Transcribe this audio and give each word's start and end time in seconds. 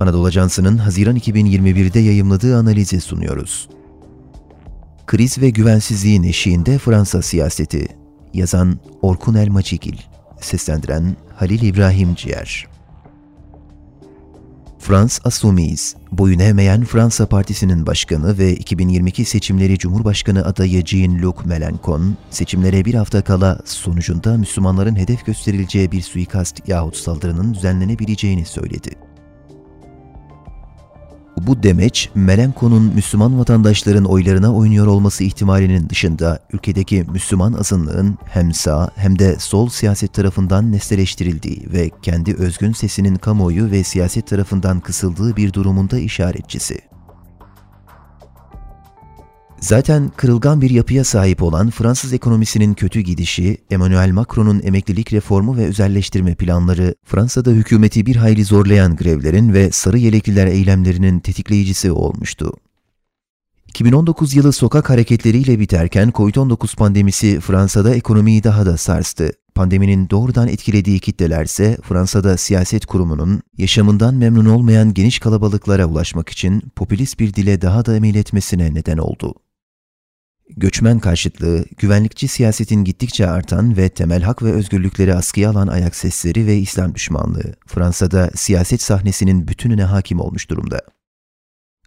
Anadolu 0.00 0.26
Ajansı'nın 0.26 0.78
Haziran 0.78 1.16
2021'de 1.16 2.00
yayımladığı 2.00 2.56
analizi 2.56 3.00
sunuyoruz. 3.00 3.68
Kriz 5.06 5.38
ve 5.38 5.50
güvensizliğin 5.50 6.22
eşiğinde 6.22 6.78
Fransa 6.78 7.22
siyaseti. 7.22 7.88
Yazan 8.34 8.78
Orkun 9.02 9.34
Elmaçigil. 9.34 9.96
Seslendiren 10.40 11.16
Halil 11.36 11.62
İbrahim 11.62 12.14
Ciğer. 12.14 12.66
Frans 14.78 15.20
Assumiz, 15.24 15.96
boyun 16.12 16.38
eğmeyen 16.38 16.84
Fransa 16.84 17.26
Partisi'nin 17.26 17.86
başkanı 17.86 18.38
ve 18.38 18.54
2022 18.56 19.24
seçimleri 19.24 19.78
Cumhurbaşkanı 19.78 20.44
adayı 20.44 20.82
Jean-Luc 20.82 21.46
Mélenchon, 21.46 22.12
seçimlere 22.30 22.84
bir 22.84 22.94
hafta 22.94 23.22
kala 23.22 23.58
sonucunda 23.64 24.36
Müslümanların 24.36 24.96
hedef 24.96 25.26
gösterileceği 25.26 25.92
bir 25.92 26.02
suikast 26.02 26.68
yahut 26.68 26.96
saldırının 26.96 27.54
düzenlenebileceğini 27.54 28.44
söyledi. 28.44 29.09
Bu 31.36 31.62
demeç, 31.62 32.10
Melenko'nun 32.14 32.82
Müslüman 32.82 33.38
vatandaşların 33.38 34.04
oylarına 34.04 34.54
oynuyor 34.54 34.86
olması 34.86 35.24
ihtimalinin 35.24 35.88
dışında 35.88 36.40
ülkedeki 36.52 37.04
Müslüman 37.12 37.52
azınlığın 37.52 38.18
hem 38.24 38.52
sağ 38.52 38.90
hem 38.96 39.18
de 39.18 39.36
sol 39.38 39.68
siyaset 39.68 40.14
tarafından 40.14 40.72
nesneleştirildiği 40.72 41.66
ve 41.72 41.90
kendi 42.02 42.34
özgün 42.34 42.72
sesinin 42.72 43.14
kamuoyu 43.14 43.70
ve 43.70 43.84
siyaset 43.84 44.26
tarafından 44.26 44.80
kısıldığı 44.80 45.36
bir 45.36 45.52
durumunda 45.52 45.98
işaretçisi. 45.98 46.89
Zaten 49.60 50.10
kırılgan 50.16 50.60
bir 50.60 50.70
yapıya 50.70 51.04
sahip 51.04 51.42
olan 51.42 51.70
Fransız 51.70 52.12
ekonomisinin 52.12 52.74
kötü 52.74 53.00
gidişi, 53.00 53.58
Emmanuel 53.70 54.10
Macron'un 54.10 54.60
emeklilik 54.64 55.12
reformu 55.12 55.56
ve 55.56 55.66
özelleştirme 55.66 56.34
planları, 56.34 56.94
Fransa'da 57.04 57.50
hükümeti 57.50 58.06
bir 58.06 58.16
hayli 58.16 58.44
zorlayan 58.44 58.96
grevlerin 58.96 59.52
ve 59.52 59.70
sarı 59.70 59.98
yelekliler 59.98 60.46
eylemlerinin 60.46 61.20
tetikleyicisi 61.20 61.92
olmuştu. 61.92 62.52
2019 63.68 64.34
yılı 64.34 64.52
sokak 64.52 64.90
hareketleriyle 64.90 65.60
biterken 65.60 66.08
COVID-19 66.08 66.76
pandemisi 66.76 67.40
Fransa'da 67.40 67.94
ekonomiyi 67.94 68.44
daha 68.44 68.66
da 68.66 68.76
sarstı. 68.76 69.32
Pandeminin 69.54 70.10
doğrudan 70.10 70.48
etkilediği 70.48 71.00
kitleler 71.00 71.44
ise 71.44 71.76
Fransa'da 71.82 72.36
siyaset 72.36 72.86
kurumunun 72.86 73.42
yaşamından 73.58 74.14
memnun 74.14 74.46
olmayan 74.46 74.94
geniş 74.94 75.18
kalabalıklara 75.18 75.86
ulaşmak 75.86 76.28
için 76.28 76.60
popülist 76.76 77.20
bir 77.20 77.34
dile 77.34 77.62
daha 77.62 77.84
da 77.84 77.96
emil 77.96 78.14
etmesine 78.14 78.74
neden 78.74 78.98
oldu. 78.98 79.34
Göçmen 80.56 80.98
karşıtlığı, 80.98 81.64
güvenlikçi 81.78 82.28
siyasetin 82.28 82.84
gittikçe 82.84 83.30
artan 83.30 83.76
ve 83.76 83.88
temel 83.88 84.22
hak 84.22 84.42
ve 84.42 84.52
özgürlükleri 84.52 85.14
askıya 85.14 85.50
alan 85.50 85.66
ayak 85.66 85.96
sesleri 85.96 86.46
ve 86.46 86.58
İslam 86.58 86.94
düşmanlığı, 86.94 87.54
Fransa'da 87.66 88.30
siyaset 88.34 88.82
sahnesinin 88.82 89.48
bütününe 89.48 89.84
hakim 89.84 90.20
olmuş 90.20 90.50
durumda. 90.50 90.80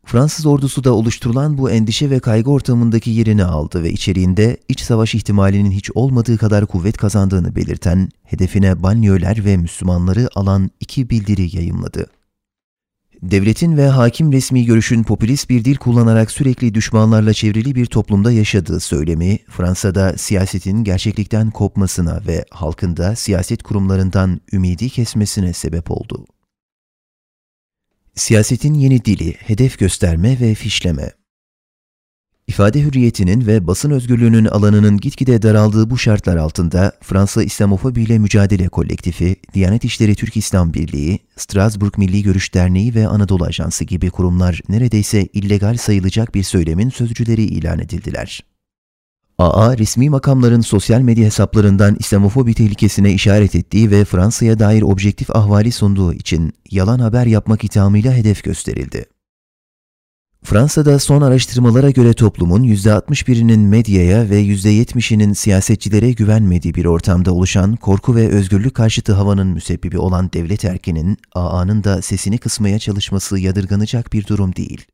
Fransız 0.05 0.45
ordusu 0.45 0.83
da 0.83 0.93
oluşturulan 0.93 1.57
bu 1.57 1.71
endişe 1.71 2.09
ve 2.09 2.19
kaygı 2.19 2.51
ortamındaki 2.51 3.09
yerini 3.11 3.43
aldı 3.43 3.83
ve 3.83 3.91
içeriğinde 3.91 4.57
iç 4.69 4.81
savaş 4.81 5.15
ihtimalinin 5.15 5.71
hiç 5.71 5.91
olmadığı 5.91 6.37
kadar 6.37 6.65
kuvvet 6.65 6.97
kazandığını 6.97 7.55
belirten, 7.55 8.09
hedefine 8.23 8.83
banliyöler 8.83 9.45
ve 9.45 9.57
Müslümanları 9.57 10.29
alan 10.35 10.71
iki 10.79 11.09
bildiri 11.09 11.55
yayımladı. 11.55 12.07
Devletin 13.31 13.77
ve 13.77 13.87
hakim 13.87 14.33
resmi 14.33 14.65
görüşün 14.65 15.03
popülist 15.03 15.49
bir 15.49 15.65
dil 15.65 15.75
kullanarak 15.75 16.31
sürekli 16.31 16.73
düşmanlarla 16.73 17.33
çevrili 17.33 17.75
bir 17.75 17.85
toplumda 17.85 18.31
yaşadığı 18.31 18.79
söylemi, 18.79 19.39
Fransa'da 19.49 20.17
siyasetin 20.17 20.83
gerçeklikten 20.83 21.51
kopmasına 21.51 22.21
ve 22.27 22.45
halkında 22.51 23.15
siyaset 23.15 23.63
kurumlarından 23.63 24.41
ümidi 24.53 24.89
kesmesine 24.89 25.53
sebep 25.53 25.91
oldu. 25.91 26.25
Siyasetin 28.15 28.73
yeni 28.73 29.05
dili, 29.05 29.33
hedef 29.33 29.79
gösterme 29.79 30.39
ve 30.39 30.55
fişleme 30.55 31.11
İfade 32.47 32.81
hürriyetinin 32.81 33.47
ve 33.47 33.67
basın 33.67 33.91
özgürlüğünün 33.91 34.45
alanının 34.45 34.97
gitgide 34.97 35.41
daraldığı 35.41 35.89
bu 35.89 35.97
şartlar 35.97 36.37
altında 36.37 36.91
Fransa 37.01 37.43
İslamofobi 37.43 38.01
ile 38.01 38.19
Mücadele 38.19 38.67
Kolektifi, 38.67 39.35
Diyanet 39.53 39.85
İşleri 39.85 40.15
Türk 40.15 40.37
İslam 40.37 40.73
Birliği, 40.73 41.19
Strasbourg 41.37 41.97
Milli 41.97 42.23
Görüş 42.23 42.53
Derneği 42.53 42.95
ve 42.95 43.07
Anadolu 43.07 43.43
Ajansı 43.43 43.83
gibi 43.83 44.09
kurumlar 44.09 44.61
neredeyse 44.69 45.25
illegal 45.25 45.77
sayılacak 45.77 46.35
bir 46.35 46.43
söylemin 46.43 46.89
sözcüleri 46.89 47.43
ilan 47.43 47.79
edildiler. 47.79 48.43
AA, 49.37 49.77
resmi 49.77 50.09
makamların 50.09 50.61
sosyal 50.61 51.01
medya 51.01 51.25
hesaplarından 51.25 51.95
İslamofobi 51.99 52.53
tehlikesine 52.53 53.13
işaret 53.13 53.55
ettiği 53.55 53.91
ve 53.91 54.05
Fransa'ya 54.05 54.59
dair 54.59 54.81
objektif 54.81 55.35
ahvali 55.35 55.71
sunduğu 55.71 56.13
için 56.13 56.53
yalan 56.71 56.99
haber 56.99 57.25
yapmak 57.25 57.63
ithamıyla 57.63 58.13
hedef 58.13 58.43
gösterildi. 58.43 59.05
Fransa'da 60.43 60.99
son 60.99 61.21
araştırmalara 61.21 61.89
göre 61.89 62.13
toplumun 62.13 62.63
%61'inin 62.63 63.59
medyaya 63.59 64.29
ve 64.29 64.41
%70'inin 64.41 65.33
siyasetçilere 65.33 66.11
güvenmediği 66.11 66.75
bir 66.75 66.85
ortamda 66.85 67.33
oluşan 67.33 67.75
korku 67.75 68.15
ve 68.15 68.27
özgürlük 68.27 68.75
karşıtı 68.75 69.13
havanın 69.13 69.47
müsebbibi 69.47 69.97
olan 69.97 70.29
devlet 70.33 70.65
erkinin, 70.65 71.17
AA'nın 71.35 71.83
da 71.83 72.01
sesini 72.01 72.37
kısmaya 72.37 72.79
çalışması 72.79 73.39
yadırganacak 73.39 74.13
bir 74.13 74.27
durum 74.27 74.55
değil. 74.55 74.85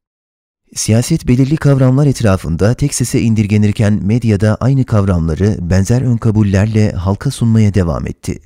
Siyaset 0.76 1.28
belirli 1.28 1.58
kavramlar 1.58 2.08
etrafında 2.08 2.74
tek 2.74 2.94
sese 2.94 3.22
indirgenirken 3.22 4.00
medyada 4.04 4.56
aynı 4.56 4.86
kavramları 4.86 5.58
benzer 5.60 6.02
önkabullerle 6.02 6.92
halka 6.92 7.32
sunmaya 7.32 7.74
devam 7.74 8.08
etti. 8.08 8.40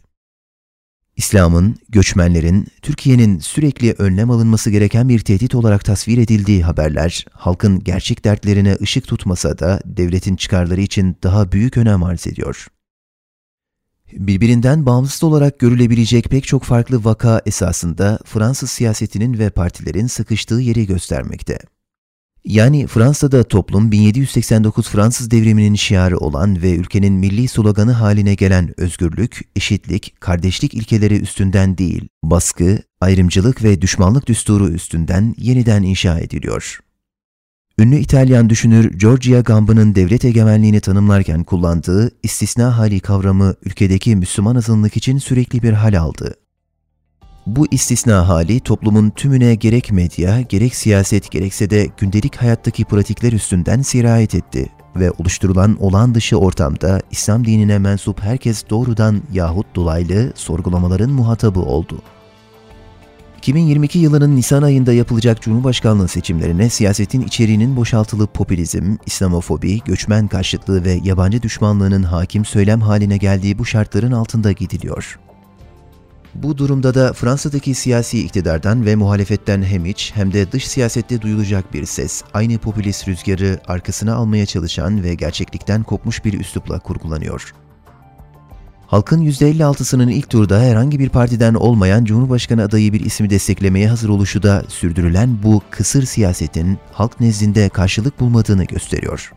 İslam'ın, 1.18 1.76
göçmenlerin, 1.90 2.68
Türkiye'nin 2.82 3.40
sürekli 3.40 3.94
önlem 3.98 4.32
alınması 4.32 4.70
gereken 4.70 5.10
bir 5.10 5.20
tehdit 5.20 5.56
olarak 5.56 5.86
tasvir 5.86 6.18
edildiği 6.18 6.64
haberler, 6.64 7.26
halkın 7.32 7.84
gerçek 7.84 8.26
dertlerine 8.26 8.78
ışık 8.82 9.08
tutmasa 9.08 9.60
da 9.60 9.80
devletin 9.86 10.36
çıkarları 10.36 10.82
için 10.82 11.18
daha 11.24 11.52
büyük 11.52 11.78
önem 11.78 12.04
arz 12.04 12.28
ediyor. 12.28 12.68
Birbirinden 14.12 14.86
bağımsız 14.86 15.24
olarak 15.24 15.60
görülebilecek 15.60 16.30
pek 16.30 16.44
çok 16.44 16.64
farklı 16.64 17.04
vaka 17.04 17.42
esasında 17.46 18.20
Fransız 18.26 18.72
siyasetinin 18.72 19.40
ve 19.40 19.50
partilerin 19.50 20.08
sıkıştığı 20.08 20.56
yeri 20.56 20.86
göstermekte. 20.86 21.60
Yani 22.46 22.88
Fransa'da 22.88 23.44
toplum 23.44 23.92
1789 23.92 24.90
Fransız 24.90 25.32
devriminin 25.32 25.76
şiarı 25.76 26.18
olan 26.18 26.62
ve 26.62 26.76
ülkenin 26.76 27.14
milli 27.14 27.48
sloganı 27.48 27.92
haline 27.92 28.36
gelen 28.36 28.80
özgürlük, 28.80 29.42
eşitlik, 29.56 30.16
kardeşlik 30.20 30.74
ilkeleri 30.74 31.20
üstünden 31.20 31.78
değil, 31.78 32.08
baskı, 32.24 32.80
ayrımcılık 33.02 33.64
ve 33.64 33.82
düşmanlık 33.82 34.28
düsturu 34.28 34.70
üstünden 34.70 35.36
yeniden 35.38 35.84
inşa 35.84 36.20
ediliyor. 36.20 36.80
Ünlü 37.80 37.96
İtalyan 37.96 38.50
düşünür 38.50 38.92
Giorgio 39.00 39.44
Gamba'nın 39.44 39.96
devlet 39.96 40.26
egemenliğini 40.26 40.82
tanımlarken 40.82 41.44
kullandığı 41.44 42.12
istisna 42.24 42.78
hali 42.78 43.00
kavramı 43.00 43.56
ülkedeki 43.66 44.16
Müslüman 44.16 44.56
azınlık 44.56 44.98
için 44.98 45.18
sürekli 45.18 45.64
bir 45.64 45.74
hal 45.74 46.00
aldı. 46.00 46.36
Bu 47.48 47.68
istisna 47.72 48.28
hali 48.28 48.60
toplumun 48.60 49.10
tümüne 49.10 49.56
gerek 49.56 49.92
medya, 49.92 50.42
gerek 50.42 50.76
siyaset, 50.76 51.32
gerekse 51.32 51.70
de 51.70 51.88
gündelik 51.98 52.36
hayattaki 52.36 52.86
pratikler 52.86 53.34
üstünden 53.34 53.82
sirayet 53.82 54.36
etti 54.36 54.70
ve 54.96 55.12
oluşturulan 55.12 55.78
olağan 55.80 56.16
dışı 56.16 56.38
ortamda 56.38 57.02
İslam 57.12 57.46
dinine 57.46 57.80
mensup 57.80 58.22
herkes 58.22 58.70
doğrudan 58.70 59.22
yahut 59.34 59.76
dolaylı 59.76 60.34
sorgulamaların 60.36 61.10
muhatabı 61.10 61.60
oldu. 61.60 62.02
2022 63.38 64.00
yılının 64.00 64.36
Nisan 64.36 64.64
ayında 64.64 64.94
yapılacak 64.94 65.42
Cumhurbaşkanlığı 65.42 66.08
seçimlerine 66.08 66.70
siyasetin 66.70 67.22
içeriğinin 67.22 67.76
boşaltılıp 67.76 68.34
popülizm, 68.34 68.96
İslamofobi, 69.06 69.80
göçmen 69.80 70.28
karşıtlığı 70.28 70.84
ve 70.84 71.00
yabancı 71.04 71.42
düşmanlığının 71.42 72.04
hakim 72.04 72.46
söylem 72.46 72.82
haline 72.82 73.18
geldiği 73.18 73.58
bu 73.58 73.66
şartların 73.66 74.12
altında 74.12 74.52
gidiliyor. 74.52 75.20
Bu 76.36 76.58
durumda 76.58 76.94
da 76.94 77.14
Fransa'daki 77.14 77.76
siyasi 77.76 78.20
iktidardan 78.20 78.86
ve 78.86 78.96
muhalefetten 78.96 79.64
hem 79.64 79.86
iç 79.86 80.12
hem 80.16 80.34
de 80.34 80.52
dış 80.52 80.68
siyasette 80.68 81.22
duyulacak 81.22 81.74
bir 81.74 81.86
ses, 81.86 82.24
aynı 82.34 82.58
popülist 82.58 83.08
rüzgarı 83.08 83.60
arkasına 83.68 84.16
almaya 84.16 84.46
çalışan 84.46 85.04
ve 85.04 85.16
gerçeklikten 85.16 85.84
kopmuş 85.84 86.26
bir 86.26 86.40
üslupla 86.40 86.80
kurgulanıyor. 86.80 87.54
Halkın 88.88 89.22
%56'sının 89.22 90.12
ilk 90.12 90.30
turda 90.30 90.60
herhangi 90.60 91.00
bir 91.00 91.10
partiden 91.10 91.54
olmayan 91.54 92.06
Cumhurbaşkanı 92.06 92.64
adayı 92.64 92.94
bir 92.94 93.00
ismi 93.00 93.30
desteklemeye 93.30 93.90
hazır 93.90 94.10
oluşu 94.10 94.44
da 94.44 94.64
sürdürülen 94.68 95.44
bu 95.44 95.62
kısır 95.70 96.04
siyasetin 96.04 96.78
halk 96.92 97.20
nezdinde 97.20 97.70
karşılık 97.70 98.20
bulmadığını 98.20 98.64
gösteriyor. 98.64 99.34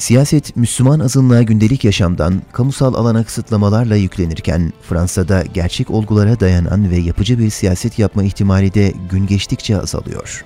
Siyaset, 0.00 0.56
Müslüman 0.56 1.00
azınlığa 1.00 1.42
gündelik 1.42 1.84
yaşamdan 1.84 2.42
kamusal 2.52 2.94
alana 2.94 3.24
kısıtlamalarla 3.24 3.96
yüklenirken, 3.96 4.72
Fransa'da 4.82 5.42
gerçek 5.42 5.90
olgulara 5.90 6.40
dayanan 6.40 6.90
ve 6.90 6.96
yapıcı 6.96 7.38
bir 7.38 7.50
siyaset 7.50 7.98
yapma 7.98 8.22
ihtimali 8.22 8.74
de 8.74 8.92
gün 9.10 9.26
geçtikçe 9.26 9.80
azalıyor. 9.80 10.44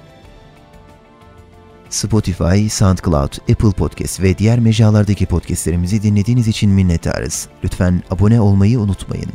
Spotify, 1.90 2.68
SoundCloud, 2.68 3.32
Apple 3.50 3.70
Podcast 3.70 4.20
ve 4.20 4.38
diğer 4.38 4.58
mecralardaki 4.58 5.26
podcastlerimizi 5.26 6.02
dinlediğiniz 6.02 6.48
için 6.48 6.70
minnettarız. 6.70 7.48
Lütfen 7.64 8.02
abone 8.10 8.40
olmayı 8.40 8.80
unutmayın. 8.80 9.30